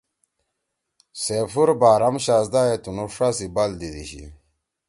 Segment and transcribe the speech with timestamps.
[1.23, 4.23] سیفور بارام شاھزدہ یے تُنُو شا سی بال دیدی شی۔